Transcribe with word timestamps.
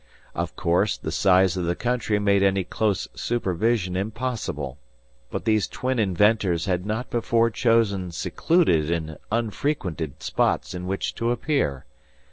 Of 0.33 0.55
course, 0.55 0.97
the 0.97 1.11
size 1.11 1.55
of 1.55 1.65
the 1.65 1.75
country 1.75 2.17
made 2.17 2.41
any 2.41 2.63
close 2.63 3.07
supervision 3.13 3.95
impossible; 3.95 4.79
but 5.29 5.45
these 5.45 5.67
twin 5.67 5.99
inventors 5.99 6.65
had 6.65 6.87
not 6.87 7.11
before 7.11 7.51
chosen 7.51 8.09
secluded 8.11 8.89
and 8.89 9.19
unfrequented 9.31 10.23
spots 10.23 10.73
in 10.73 10.87
which 10.87 11.13
to 11.13 11.29
appear. 11.29 11.85